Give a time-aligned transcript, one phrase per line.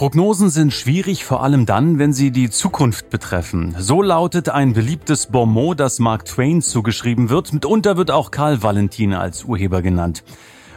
[0.00, 3.76] Prognosen sind schwierig, vor allem dann, wenn sie die Zukunft betreffen.
[3.78, 7.52] So lautet ein beliebtes Bonmot, das Mark Twain zugeschrieben wird.
[7.52, 10.24] Mitunter wird auch Karl Valentin als Urheber genannt.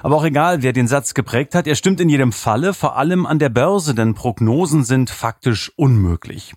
[0.01, 3.25] Aber auch egal, wer den Satz geprägt hat, er stimmt in jedem Falle, vor allem
[3.25, 6.53] an der Börse, denn Prognosen sind faktisch unmöglich.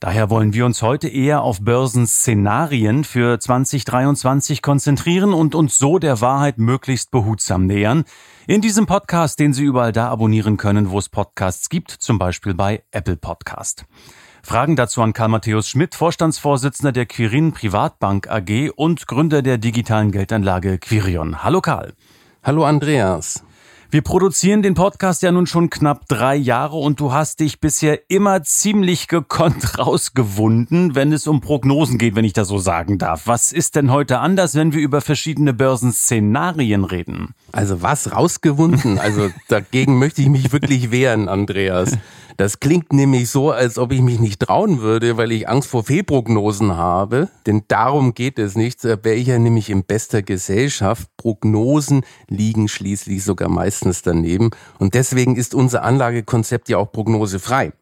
[0.00, 6.20] Daher wollen wir uns heute eher auf Börsenszenarien für 2023 konzentrieren und uns so der
[6.20, 8.04] Wahrheit möglichst behutsam nähern.
[8.46, 12.52] In diesem Podcast, den Sie überall da abonnieren können, wo es Podcasts gibt, zum Beispiel
[12.52, 13.86] bei Apple Podcast.
[14.42, 20.12] Fragen dazu an Karl Matthäus Schmidt, Vorstandsvorsitzender der Quirin Privatbank AG und Gründer der digitalen
[20.12, 21.42] Geldanlage Quirion.
[21.42, 21.94] Hallo Karl.
[22.44, 23.42] Hallo Andreas.
[23.88, 28.10] Wir produzieren den Podcast ja nun schon knapp drei Jahre und du hast dich bisher
[28.10, 33.28] immer ziemlich gekonnt rausgewunden, wenn es um Prognosen geht, wenn ich das so sagen darf.
[33.28, 37.34] Was ist denn heute anders, wenn wir über verschiedene Börsenszenarien reden?
[37.52, 38.98] Also was rausgewunden?
[38.98, 41.96] Also dagegen möchte ich mich wirklich wehren, Andreas.
[42.36, 45.84] Das klingt nämlich so, als ob ich mich nicht trauen würde, weil ich Angst vor
[45.84, 47.30] Fehlprognosen habe.
[47.46, 48.84] Denn darum geht es nicht.
[48.84, 51.08] Da wäre ich ja nämlich in bester Gesellschaft.
[51.16, 54.50] Prognosen liegen schließlich sogar meistens daneben.
[54.78, 57.72] Und deswegen ist unser Anlagekonzept ja auch prognosefrei.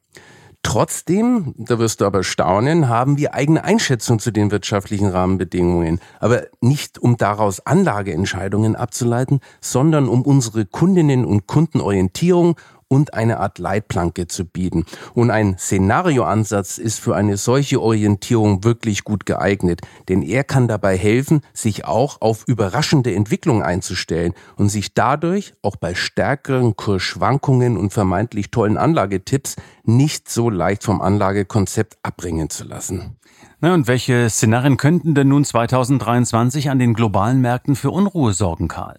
[0.64, 6.00] Trotzdem, da wirst du aber staunen, haben wir eigene Einschätzung zu den wirtschaftlichen Rahmenbedingungen.
[6.20, 12.56] Aber nicht um daraus Anlageentscheidungen abzuleiten, sondern um unsere Kundinnen und Kundenorientierung
[12.95, 14.87] und eine Art Leitplanke zu bieten.
[15.14, 20.97] Und ein Szenarioansatz ist für eine solche Orientierung wirklich gut geeignet, denn er kann dabei
[20.97, 27.93] helfen, sich auch auf überraschende Entwicklungen einzustellen und sich dadurch auch bei stärkeren Kursschwankungen und
[27.93, 33.16] vermeintlich tollen Anlagetipps nicht so leicht vom Anlagekonzept abbringen zu lassen.
[33.60, 38.69] Na, und welche Szenarien könnten denn nun 2023 an den globalen Märkten für Unruhe sorgen,
[38.69, 38.99] Karl?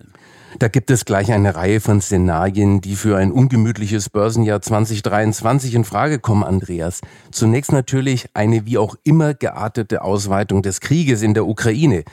[0.57, 5.83] Da gibt es gleich eine Reihe von Szenarien, die für ein ungemütliches Börsenjahr 2023 in
[5.83, 7.01] Frage kommen, Andreas.
[7.31, 12.05] Zunächst natürlich eine wie auch immer geartete Ausweitung des Krieges in der Ukraine.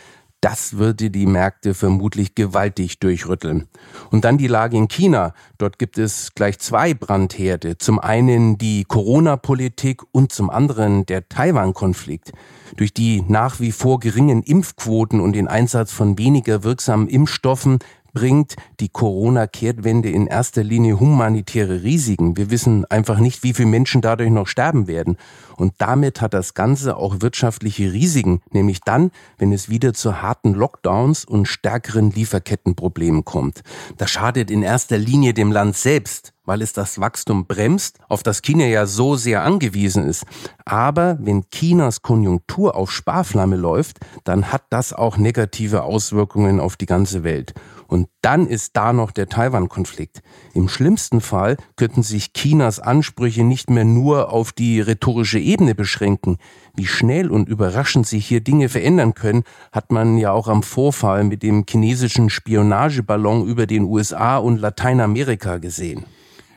[0.42, 3.68] Das würde die Märkte vermutlich gewaltig durchrütteln.
[4.10, 5.34] Und dann die Lage in China.
[5.56, 7.78] Dort gibt es gleich zwei Brandherde.
[7.78, 12.32] Zum einen die Corona-Politik und zum anderen der Taiwan-Konflikt.
[12.76, 17.78] Durch die nach wie vor geringen Impfquoten und den Einsatz von weniger wirksamen Impfstoffen
[18.12, 22.36] bringt die Corona-Kehrtwende in erster Linie humanitäre Risiken.
[22.36, 25.16] Wir wissen einfach nicht, wie viele Menschen dadurch noch sterben werden.
[25.56, 30.54] Und damit hat das Ganze auch wirtschaftliche Risiken, nämlich dann, wenn es wieder zu harten
[30.54, 33.62] Lockdowns und stärkeren Lieferkettenproblemen kommt.
[33.96, 38.42] Das schadet in erster Linie dem Land selbst, weil es das Wachstum bremst, auf das
[38.42, 40.24] China ja so sehr angewiesen ist.
[40.64, 46.86] Aber wenn Chinas Konjunktur auf Sparflamme läuft, dann hat das auch negative Auswirkungen auf die
[46.86, 47.54] ganze Welt.
[47.92, 50.22] Und dann ist da noch der Taiwan-Konflikt.
[50.54, 56.38] Im schlimmsten Fall könnten sich Chinas Ansprüche nicht mehr nur auf die rhetorische Ebene beschränken.
[56.74, 59.42] Wie schnell und überraschend sich hier Dinge verändern können,
[59.72, 65.58] hat man ja auch am Vorfall mit dem chinesischen Spionageballon über den USA und Lateinamerika
[65.58, 66.06] gesehen.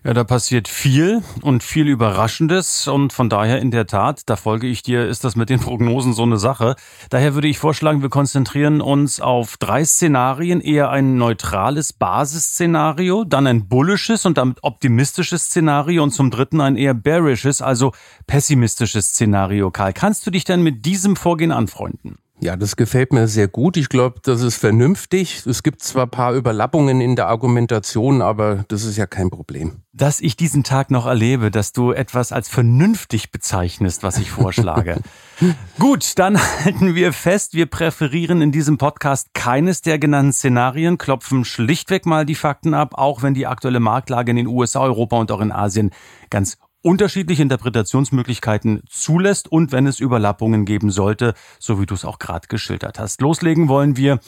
[0.05, 4.67] Ja, da passiert viel und viel Überraschendes und von daher in der Tat, da folge
[4.67, 6.75] ich dir, ist das mit den Prognosen so eine Sache.
[7.09, 13.47] Daher würde ich vorschlagen, wir konzentrieren uns auf drei Szenarien, eher ein neutrales Basisszenario, dann
[13.47, 17.91] ein bullisches und damit optimistisches Szenario und zum dritten ein eher bearisches, also
[18.27, 19.71] pessimistisches Szenario.
[19.71, 22.19] Karl, kannst du dich denn mit diesem Vorgehen anfreunden?
[22.41, 23.77] Ja, das gefällt mir sehr gut.
[23.77, 25.45] Ich glaube, das ist vernünftig.
[25.45, 29.77] Es gibt zwar ein paar Überlappungen in der Argumentation, aber das ist ja kein Problem.
[29.93, 34.99] Dass ich diesen Tag noch erlebe, dass du etwas als vernünftig bezeichnest, was ich vorschlage.
[35.79, 41.45] gut, dann halten wir fest, wir präferieren in diesem Podcast keines der genannten Szenarien, klopfen
[41.45, 45.31] schlichtweg mal die Fakten ab, auch wenn die aktuelle Marktlage in den USA, Europa und
[45.31, 45.91] auch in Asien
[46.29, 52.19] ganz unterschiedliche Interpretationsmöglichkeiten zulässt und wenn es Überlappungen geben sollte, so wie du es auch
[52.19, 53.21] gerade geschildert hast.
[53.21, 54.19] Loslegen wollen wir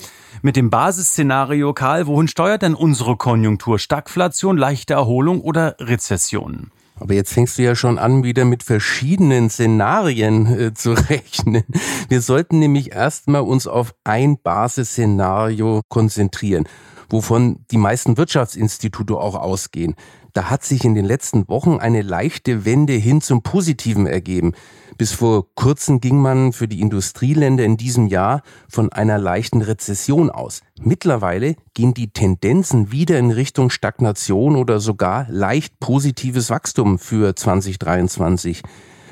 [0.42, 2.08] mit dem Basisszenario, Karl.
[2.08, 3.78] Wohin steuert denn unsere Konjunktur?
[3.78, 6.72] Stagflation, leichte Erholung oder Rezession?
[7.00, 11.64] Aber jetzt fängst du ja schon an, wieder mit verschiedenen Szenarien äh, zu rechnen.
[12.10, 16.68] Wir sollten nämlich erstmal uns auf ein Basisszenario konzentrieren.
[17.10, 19.96] Wovon die meisten Wirtschaftsinstitute auch ausgehen.
[20.34, 24.54] Da hat sich in den letzten Wochen eine leichte Wende hin zum Positiven ergeben.
[24.98, 30.30] Bis vor kurzem ging man für die Industrieländer in diesem Jahr von einer leichten Rezession
[30.30, 30.62] aus.
[30.80, 38.62] Mittlerweile gehen die Tendenzen wieder in Richtung Stagnation oder sogar leicht positives Wachstum für 2023.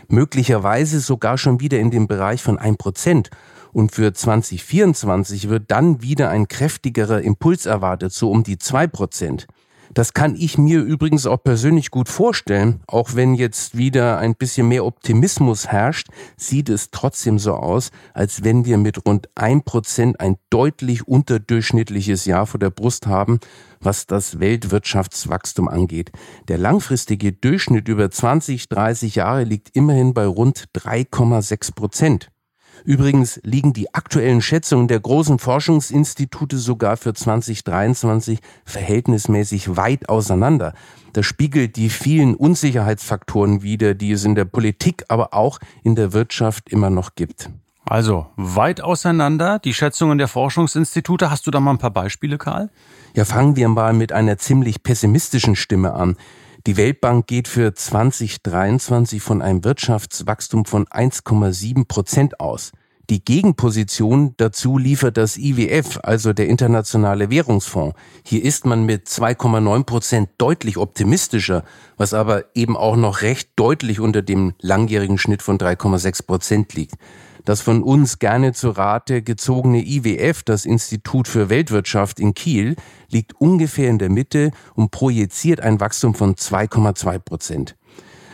[0.08, 3.30] Möglicherweise sogar schon wieder in dem Bereich von 1 Prozent.
[3.76, 9.48] Und für 2024 wird dann wieder ein kräftigerer Impuls erwartet, so um die 2 Prozent.
[9.94, 12.80] Das kann ich mir übrigens auch persönlich gut vorstellen.
[12.88, 16.08] Auch wenn jetzt wieder ein bisschen mehr Optimismus herrscht,
[16.38, 22.24] sieht es trotzdem so aus, als wenn wir mit rund ein Prozent ein deutlich unterdurchschnittliches
[22.24, 23.42] Jahr vor der Brust haben,
[23.82, 26.14] was das Weltwirtschaftswachstum angeht.
[26.48, 32.30] Der langfristige Durchschnitt über 20, 30 Jahre liegt immerhin bei rund 3,6 Prozent.
[32.84, 40.74] Übrigens liegen die aktuellen Schätzungen der großen Forschungsinstitute sogar für 2023 verhältnismäßig weit auseinander.
[41.14, 46.14] Das spiegelt die vielen Unsicherheitsfaktoren wider, die es in der Politik, aber auch in der
[46.14, 47.50] Wirtschaft immer noch gibt.
[47.86, 51.30] Also weit auseinander die Schätzungen der Forschungsinstitute.
[51.30, 52.70] Hast du da mal ein paar Beispiele, Karl?
[53.16, 56.18] Ja, fangen wir mal mit einer ziemlich pessimistischen Stimme an.
[56.68, 62.72] Die Weltbank geht für 2023 von einem Wirtschaftswachstum von 1,7 Prozent aus.
[63.12, 67.96] Die Gegenposition dazu liefert das IWF, also der Internationale Währungsfonds.
[68.26, 71.64] Hier ist man mit 2,9 Prozent deutlich optimistischer,
[71.98, 76.96] was aber eben auch noch recht deutlich unter dem langjährigen Schnitt von 3,6 Prozent liegt.
[77.46, 82.76] Das von uns gerne zu Rate gezogene IWF, das Institut für Weltwirtschaft in Kiel,
[83.10, 87.76] liegt ungefähr in der Mitte und projiziert ein Wachstum von 2,2 Prozent.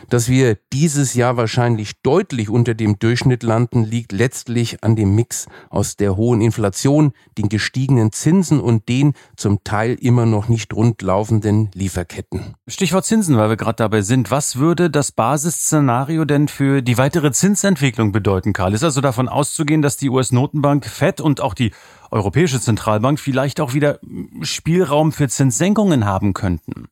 [0.08, 5.46] Dass wir dieses Jahr wahrscheinlich deutlich unter dem Durchschnitt landen, liegt letztlich an dem Mix
[5.70, 11.70] aus der hohen Inflation, den gestiegenen Zinsen und den zum Teil immer noch nicht rundlaufenden
[11.74, 12.54] Lieferketten.
[12.66, 14.30] Stichwort Zinsen, weil wir gerade dabei sind.
[14.30, 18.74] Was würde das Basisszenario denn für die weitere Zinsentwicklung bedeuten, Karl?
[18.74, 21.72] Ist also davon auszugehen, dass die US-Notenbank FED und auch die
[22.10, 23.98] Europäische Zentralbank vielleicht auch wieder
[24.42, 26.88] Spielraum für Zinssenkungen haben könnten?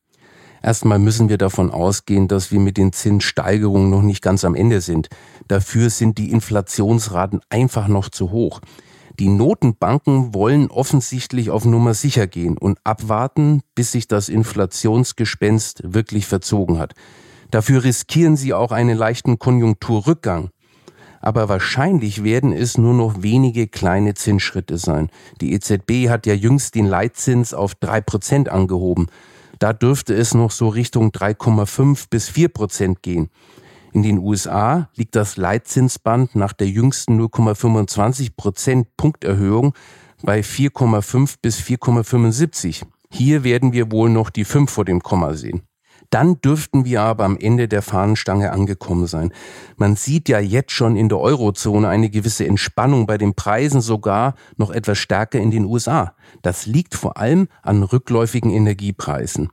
[0.63, 4.81] Erstmal müssen wir davon ausgehen, dass wir mit den Zinssteigerungen noch nicht ganz am Ende
[4.81, 5.09] sind.
[5.49, 8.61] Dafür sind die Inflationsraten einfach noch zu hoch.
[9.19, 16.27] Die Notenbanken wollen offensichtlich auf Nummer sicher gehen und abwarten, bis sich das Inflationsgespenst wirklich
[16.27, 16.95] verzogen hat.
[17.51, 20.51] Dafür riskieren sie auch einen leichten Konjunkturrückgang.
[21.21, 25.11] Aber wahrscheinlich werden es nur noch wenige kleine Zinsschritte sein.
[25.41, 29.09] Die EZB hat ja jüngst den Leitzins auf drei Prozent angehoben.
[29.61, 33.29] Da dürfte es noch so Richtung 3,5 bis 4 Prozent gehen.
[33.93, 39.75] In den USA liegt das Leitzinsband nach der jüngsten 0,25 Prozent Punkterhöhung
[40.23, 42.85] bei 4,5 bis 4,75.
[43.13, 45.63] Hier werden wir wohl noch die 5 vor dem Komma sehen.
[46.11, 49.33] Dann dürften wir aber am Ende der Fahnenstange angekommen sein.
[49.77, 54.35] Man sieht ja jetzt schon in der Eurozone eine gewisse Entspannung bei den Preisen sogar
[54.57, 56.15] noch etwas stärker in den USA.
[56.43, 59.51] Das liegt vor allem an rückläufigen Energiepreisen.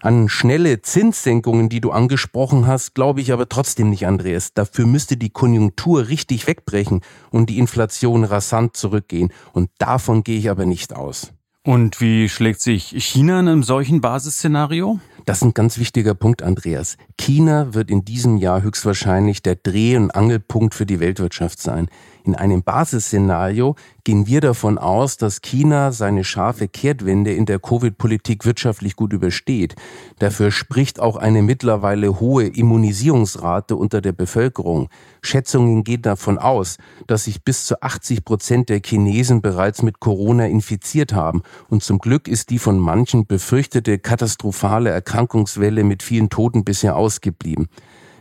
[0.00, 4.54] An schnelle Zinssenkungen, die du angesprochen hast, glaube ich aber trotzdem nicht, Andreas.
[4.54, 7.00] Dafür müsste die Konjunktur richtig wegbrechen
[7.30, 9.32] und die Inflation rasant zurückgehen.
[9.52, 11.32] Und davon gehe ich aber nicht aus.
[11.64, 15.00] Und wie schlägt sich China in einem solchen Basisszenario?
[15.26, 16.96] Das ist ein ganz wichtiger Punkt, Andreas.
[17.18, 21.88] China wird in diesem Jahr höchstwahrscheinlich der Dreh- und Angelpunkt für die Weltwirtschaft sein.
[22.26, 28.44] In einem Basisszenario gehen wir davon aus, dass China seine scharfe Kehrtwende in der Covid-Politik
[28.44, 29.76] wirtschaftlich gut übersteht.
[30.18, 34.88] Dafür spricht auch eine mittlerweile hohe Immunisierungsrate unter der Bevölkerung.
[35.22, 40.46] Schätzungen gehen davon aus, dass sich bis zu 80 Prozent der Chinesen bereits mit Corona
[40.46, 41.42] infiziert haben.
[41.68, 47.68] Und zum Glück ist die von manchen befürchtete katastrophale Erkrankungswelle mit vielen Toten bisher ausgeblieben.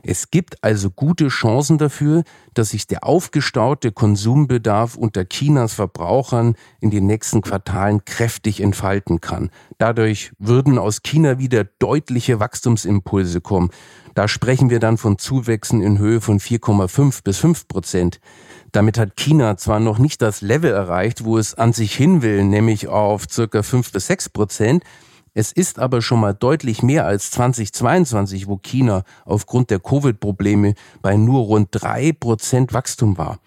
[0.08, 6.92] Es gibt also gute Chancen dafür, dass sich der aufgestaute Konsumbedarf unter Chinas Verbrauchern in
[6.92, 9.50] den nächsten Quartalen kräftig entfalten kann.
[9.80, 13.72] Dadurch würden aus China wieder deutliche Wachstumsimpulse kommen.
[14.14, 18.20] Da sprechen wir dann von Zuwächsen in Höhe von 4,5 bis 5 Prozent.
[18.72, 22.44] Damit hat China zwar noch nicht das Level erreicht, wo es an sich hin will,
[22.44, 24.84] nämlich auf circa 5 bis 6 Prozent,
[25.36, 31.18] es ist aber schon mal deutlich mehr als 2022, wo China aufgrund der Covid-Probleme bei
[31.18, 33.39] nur rund drei Prozent Wachstum war.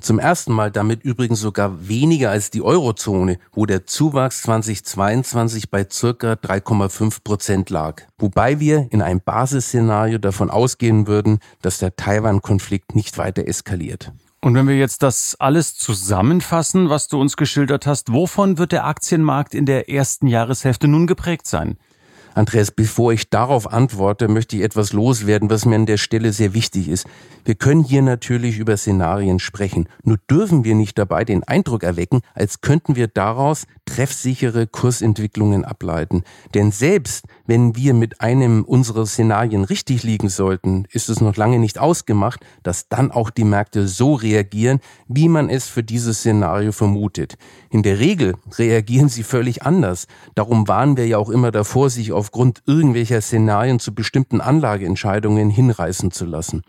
[0.00, 5.86] Zum ersten Mal damit übrigens sogar weniger als die Eurozone, wo der Zuwachs 2022 bei
[5.88, 8.02] circa 3,5 Prozent lag.
[8.18, 14.12] Wobei wir in einem Basisszenario davon ausgehen würden, dass der Taiwan-Konflikt nicht weiter eskaliert.
[14.46, 18.86] Und wenn wir jetzt das alles zusammenfassen, was du uns geschildert hast, wovon wird der
[18.86, 21.76] Aktienmarkt in der ersten Jahreshälfte nun geprägt sein?
[22.36, 26.54] Andreas, bevor ich darauf antworte, möchte ich etwas loswerden, was mir an der Stelle sehr
[26.54, 27.08] wichtig ist.
[27.44, 29.88] Wir können hier natürlich über Szenarien sprechen.
[30.04, 36.22] Nur dürfen wir nicht dabei den Eindruck erwecken, als könnten wir daraus treffsichere Kursentwicklungen ableiten.
[36.54, 41.58] Denn selbst wenn wir mit einem unserer Szenarien richtig liegen sollten, ist es noch lange
[41.58, 46.72] nicht ausgemacht, dass dann auch die Märkte so reagieren, wie man es für dieses Szenario
[46.72, 47.36] vermutet.
[47.70, 50.06] In der Regel reagieren sie völlig anders.
[50.34, 56.10] Darum warnen wir ja auch immer davor, sich aufgrund irgendwelcher Szenarien zu bestimmten Anlageentscheidungen hinreißen
[56.10, 56.62] zu lassen.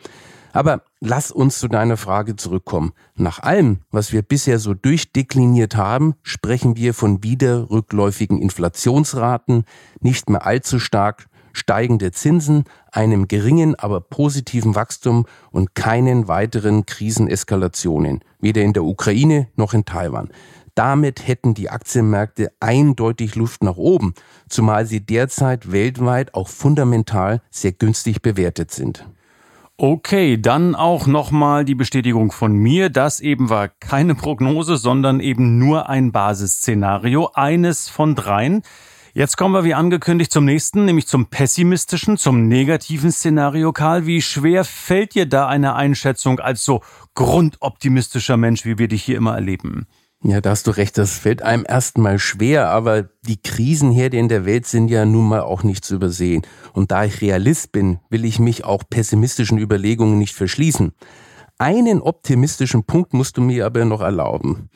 [0.57, 2.93] Aber lass uns zu deiner Frage zurückkommen.
[3.13, 9.65] Nach allem, was wir bisher so durchdekliniert haben, sprechen wir von wieder rückläufigen Inflationsraten,
[9.99, 18.21] nicht mehr allzu stark steigende Zinsen, einem geringen, aber positiven Wachstum und keinen weiteren Kriseneskalationen,
[18.39, 20.29] weder in der Ukraine noch in Taiwan.
[20.73, 24.15] Damit hätten die Aktienmärkte eindeutig Luft nach oben,
[24.49, 29.05] zumal sie derzeit weltweit auch fundamental sehr günstig bewertet sind.
[29.79, 32.89] Okay, dann auch nochmal die Bestätigung von mir.
[32.89, 38.63] Das eben war keine Prognose, sondern eben nur ein Basisszenario, eines von dreien.
[39.13, 43.71] Jetzt kommen wir wie angekündigt zum nächsten, nämlich zum pessimistischen, zum negativen Szenario.
[43.71, 46.81] Karl, wie schwer fällt dir da eine Einschätzung als so
[47.13, 49.85] grundoptimistischer Mensch, wie wir dich hier immer erleben?
[50.23, 54.45] Ja, da hast du recht, das fällt einem erstmal schwer, aber die Krisenherde in der
[54.45, 56.41] Welt sind ja nun mal auch nicht zu übersehen.
[56.73, 60.93] Und da ich Realist bin, will ich mich auch pessimistischen Überlegungen nicht verschließen.
[61.59, 64.69] Einen optimistischen Punkt musst du mir aber noch erlauben.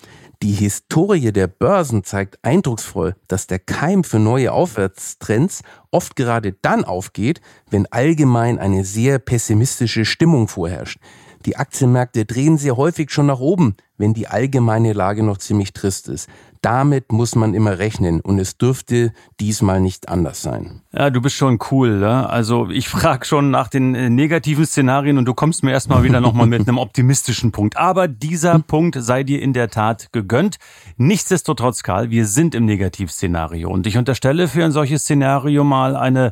[0.43, 6.83] Die Historie der Börsen zeigt eindrucksvoll, dass der Keim für neue Aufwärtstrends oft gerade dann
[6.83, 10.99] aufgeht, wenn allgemein eine sehr pessimistische Stimmung vorherrscht.
[11.45, 16.07] Die Aktienmärkte drehen sehr häufig schon nach oben, wenn die allgemeine Lage noch ziemlich trist
[16.07, 16.29] ist.
[16.61, 20.81] Damit muss man immer rechnen und es dürfte diesmal nicht anders sein.
[20.91, 21.97] Ja, du bist schon cool.
[21.99, 22.29] Ne?
[22.29, 26.21] Also ich frage schon nach den äh, negativen Szenarien und du kommst mir erstmal wieder
[26.21, 27.77] nochmal mit einem optimistischen Punkt.
[27.77, 30.57] Aber dieser Punkt sei dir in der Tat gegönnt.
[30.97, 36.31] Nichtsdestotrotz, Karl, wir sind im Negativszenario und ich unterstelle für ein solches Szenario mal eine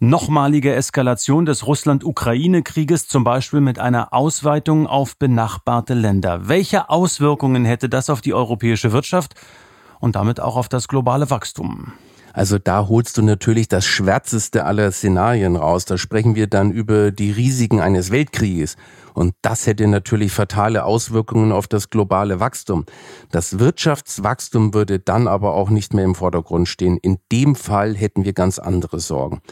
[0.00, 6.48] nochmalige Eskalation des Russland-Ukraine-Krieges, zum Beispiel mit einer Ausweitung auf benachbarte Länder.
[6.48, 9.34] Welche Auswirkungen hätte das auf die europäische Wirtschaft
[10.00, 11.92] und damit auch auf das globale Wachstum?
[12.32, 15.84] Also da holst du natürlich das schwärzeste aller Szenarien raus.
[15.84, 18.76] Da sprechen wir dann über die Risiken eines Weltkrieges.
[19.14, 22.86] Und das hätte natürlich fatale Auswirkungen auf das globale Wachstum.
[23.30, 26.98] Das Wirtschaftswachstum würde dann aber auch nicht mehr im Vordergrund stehen.
[26.98, 29.42] In dem Fall hätten wir ganz andere Sorgen.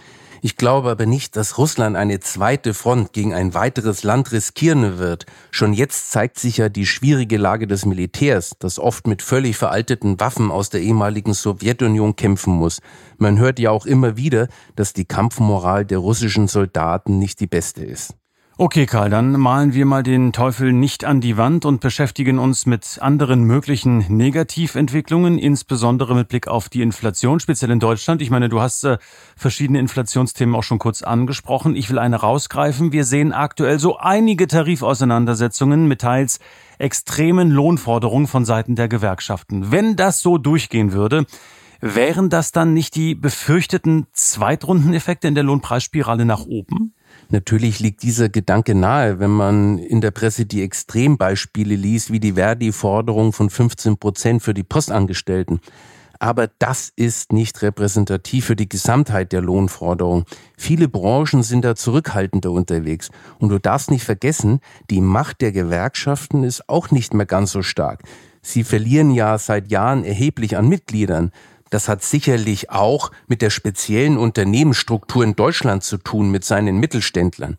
[0.41, 5.27] Ich glaube aber nicht, dass Russland eine zweite Front gegen ein weiteres Land riskieren wird.
[5.51, 10.21] Schon jetzt zeigt sich ja die schwierige Lage des Militärs, das oft mit völlig veralteten
[10.21, 12.81] Waffen aus der ehemaligen Sowjetunion kämpfen muss.
[13.17, 17.85] Man hört ja auch immer wieder, dass die Kampfmoral der russischen Soldaten nicht die beste
[17.85, 18.15] ist.
[18.61, 22.67] Okay, Karl, dann malen wir mal den Teufel nicht an die Wand und beschäftigen uns
[22.67, 28.21] mit anderen möglichen Negativentwicklungen, insbesondere mit Blick auf die Inflation, speziell in Deutschland.
[28.21, 28.99] Ich meine, du hast äh,
[29.37, 31.77] verschiedene Inflationsthemen auch schon kurz angesprochen.
[31.77, 32.91] Ich will eine rausgreifen.
[32.91, 36.41] Wir sehen aktuell so einige Tarifauseinandersetzungen mit teils
[36.79, 39.71] extremen Lohnforderungen von Seiten der Gewerkschaften.
[39.71, 41.27] Wenn das so durchgehen würde,
[41.81, 46.93] wären das dann nicht die befürchteten Zweitrundeneffekte in der Lohnpreisspirale nach oben?
[47.31, 52.33] Natürlich liegt dieser Gedanke nahe, wenn man in der Presse die Extrembeispiele liest, wie die
[52.33, 55.61] Verdi-Forderung von 15 Prozent für die Postangestellten.
[56.21, 60.25] Aber das ist nicht repräsentativ für die Gesamtheit der Lohnforderung.
[60.57, 63.11] Viele Branchen sind da zurückhaltender unterwegs.
[63.39, 67.63] Und du darfst nicht vergessen, die Macht der Gewerkschaften ist auch nicht mehr ganz so
[67.63, 68.03] stark.
[68.43, 71.31] Sie verlieren ja seit Jahren erheblich an Mitgliedern.
[71.71, 77.59] Das hat sicherlich auch mit der speziellen Unternehmensstruktur in Deutschland zu tun, mit seinen Mittelständlern.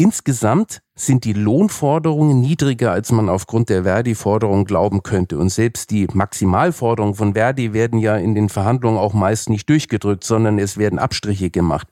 [0.00, 5.38] Insgesamt sind die Lohnforderungen niedriger, als man aufgrund der Verdi-Forderung glauben könnte.
[5.38, 10.22] Und selbst die Maximalforderungen von Verdi werden ja in den Verhandlungen auch meist nicht durchgedrückt,
[10.22, 11.88] sondern es werden Abstriche gemacht.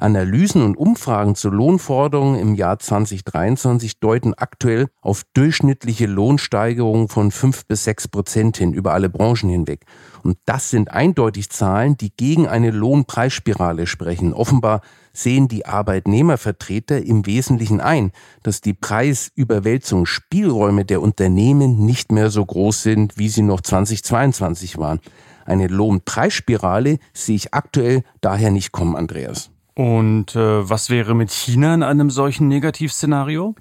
[0.00, 7.66] Analysen und Umfragen zu Lohnforderungen im Jahr 2023 deuten aktuell auf durchschnittliche Lohnsteigerungen von fünf
[7.66, 9.86] bis sechs Prozent hin über alle Branchen hinweg.
[10.22, 14.32] Und das sind eindeutig Zahlen, die gegen eine Lohnpreisspirale sprechen.
[14.32, 18.12] Offenbar sehen die Arbeitnehmervertreter im Wesentlichen ein,
[18.44, 25.00] dass die Preisüberwälzungsspielräume der Unternehmen nicht mehr so groß sind, wie sie noch 2022 waren.
[25.44, 29.50] Eine Lohnpreisspirale sehe ich aktuell daher nicht kommen, Andreas.
[29.78, 33.54] Und äh, was wäre mit China in einem solchen Negativszenario?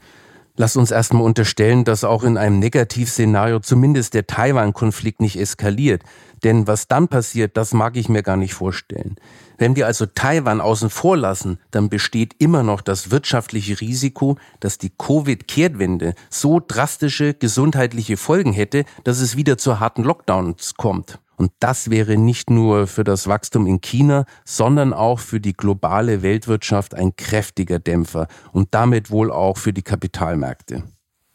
[0.55, 6.01] Lass uns erstmal unterstellen, dass auch in einem Negativszenario zumindest der Taiwan-Konflikt nicht eskaliert.
[6.43, 9.17] Denn was dann passiert, das mag ich mir gar nicht vorstellen.
[9.59, 14.79] Wenn wir also Taiwan außen vor lassen, dann besteht immer noch das wirtschaftliche Risiko, dass
[14.79, 21.19] die Covid-Kehrtwende so drastische gesundheitliche Folgen hätte, dass es wieder zu harten Lockdowns kommt.
[21.37, 26.23] Und das wäre nicht nur für das Wachstum in China, sondern auch für die globale
[26.23, 30.83] Weltwirtschaft ein kräftiger Dämpfer und damit wohl auch für die Kapitalmärkte.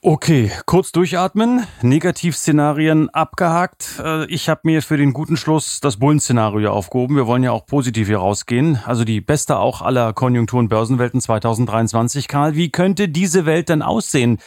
[0.04, 1.64] Okay, kurz durchatmen.
[1.80, 4.00] Negativszenarien abgehakt.
[4.02, 7.14] Äh, ich habe mir für den guten Schluss das Bullenszenario aufgehoben.
[7.14, 8.80] Wir wollen ja auch positiv hier rausgehen.
[8.84, 12.26] Also die beste auch aller Konjunktur- und Börsenwelten 2023.
[12.26, 14.38] Karl, wie könnte diese Welt dann aussehen?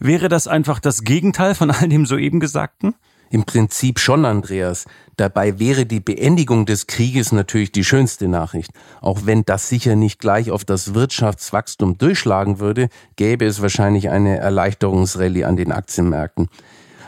[0.00, 2.96] Wäre das einfach das Gegenteil von all dem soeben Gesagten?
[3.30, 4.84] Im Prinzip schon, Andreas.
[5.16, 8.70] Dabei wäre die Beendigung des Krieges natürlich die schönste Nachricht.
[9.00, 14.36] Auch wenn das sicher nicht gleich auf das Wirtschaftswachstum durchschlagen würde, gäbe es wahrscheinlich eine
[14.38, 16.48] Erleichterungsrallye an den Aktienmärkten.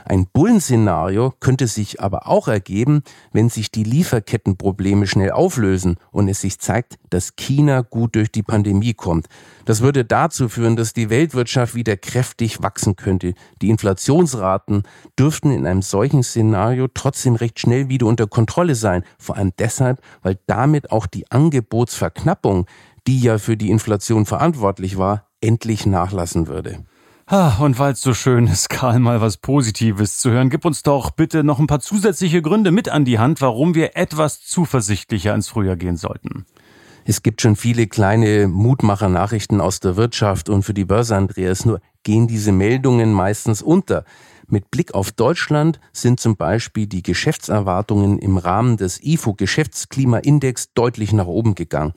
[0.08, 6.40] Ein Bullenszenario könnte sich aber auch ergeben, wenn sich die Lieferkettenprobleme schnell auflösen und es
[6.40, 9.26] sich zeigt, dass China gut durch die Pandemie kommt.
[9.66, 13.34] Das würde dazu führen, dass die Weltwirtschaft wieder kräftig wachsen könnte.
[13.60, 14.84] Die Inflationsraten
[15.18, 19.04] dürften in einem solchen Szenario trotzdem recht schnell wieder unter Kontrolle sein.
[19.18, 22.64] Vor allem deshalb, weil damit auch die Angebotsverknappung,
[23.06, 26.78] die ja für die Inflation verantwortlich war, endlich nachlassen würde.
[27.30, 30.82] Ah, und weil es so schön ist, Karl, mal was Positives zu hören, gib uns
[30.82, 35.34] doch bitte noch ein paar zusätzliche Gründe mit an die Hand, warum wir etwas zuversichtlicher
[35.34, 36.46] ins Frühjahr gehen sollten.
[37.04, 41.82] Es gibt schon viele kleine Mutmacher-Nachrichten aus der Wirtschaft und für die Börse, Andreas, nur
[42.02, 44.06] gehen diese Meldungen meistens unter.
[44.46, 51.26] Mit Blick auf Deutschland sind zum Beispiel die Geschäftserwartungen im Rahmen des IFO-Geschäftsklimaindex deutlich nach
[51.26, 51.92] oben gegangen.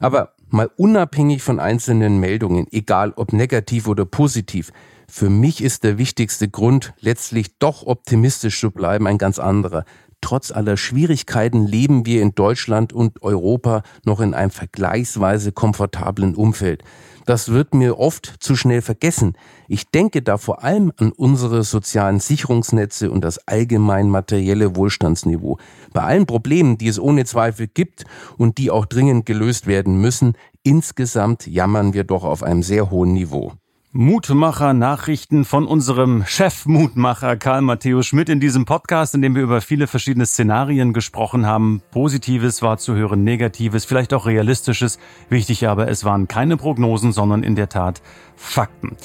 [0.00, 4.72] Aber mal unabhängig von einzelnen Meldungen, egal ob negativ oder positiv,
[5.08, 9.84] für mich ist der wichtigste Grund, letztlich doch optimistisch zu bleiben, ein ganz anderer.
[10.22, 16.82] Trotz aller Schwierigkeiten leben wir in Deutschland und Europa noch in einem vergleichsweise komfortablen Umfeld.
[17.24, 19.34] Das wird mir oft zu schnell vergessen.
[19.68, 25.58] Ich denke da vor allem an unsere sozialen Sicherungsnetze und das allgemein materielle Wohlstandsniveau.
[25.92, 28.04] Bei allen Problemen, die es ohne Zweifel gibt
[28.38, 33.12] und die auch dringend gelöst werden müssen, insgesamt jammern wir doch auf einem sehr hohen
[33.12, 33.52] Niveau.
[33.94, 39.60] Mutmacher Nachrichten von unserem Chef-Mutmacher Karl Matthäus Schmidt in diesem Podcast, in dem wir über
[39.60, 41.82] viele verschiedene Szenarien gesprochen haben.
[41.90, 44.98] Positives war zu hören, Negatives, vielleicht auch Realistisches.
[45.28, 48.00] Wichtig aber, es waren keine Prognosen, sondern in der Tat
[48.34, 48.96] Fakten.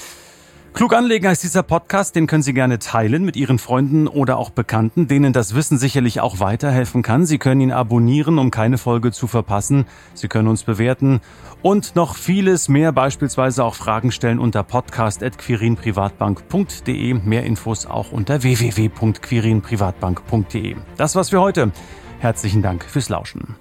[0.77, 4.51] Klug anlegen heißt dieser Podcast, den können Sie gerne teilen mit Ihren Freunden oder auch
[4.51, 7.25] Bekannten, denen das Wissen sicherlich auch weiterhelfen kann.
[7.25, 9.87] Sie können ihn abonnieren, um keine Folge zu verpassen.
[10.13, 11.21] Sie können uns bewerten
[11.63, 17.13] und noch vieles mehr, beispielsweise auch Fragen stellen unter podcast.quirinprivatbank.de.
[17.15, 20.75] Mehr Infos auch unter www.quirinprivatbank.de.
[20.95, 21.71] Das war's für heute.
[22.19, 23.55] Herzlichen Dank fürs Lauschen.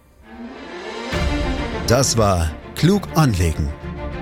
[1.87, 3.71] Das war Klug anlegen